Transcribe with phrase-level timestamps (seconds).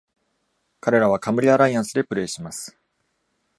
[0.79, 2.75] 彼らはカムリ・アライアンスでプレーします。